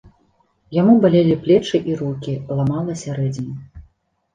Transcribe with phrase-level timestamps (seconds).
[0.77, 3.85] Яму балелі плечы і рукі, ламала сярэдзіну.